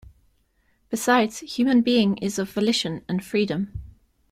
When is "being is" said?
1.83-2.39